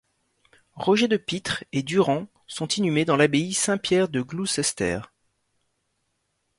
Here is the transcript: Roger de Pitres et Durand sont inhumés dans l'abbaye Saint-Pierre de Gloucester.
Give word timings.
Roger 0.73 1.07
de 1.07 1.15
Pitres 1.15 1.63
et 1.73 1.83
Durand 1.83 2.25
sont 2.47 2.67
inhumés 2.69 3.05
dans 3.05 3.17
l'abbaye 3.17 3.53
Saint-Pierre 3.53 4.09
de 4.09 4.21
Gloucester. 4.21 5.01